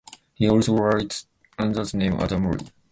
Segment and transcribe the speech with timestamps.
[0.33, 1.27] He also writes
[1.59, 2.71] under the name Adam Lee.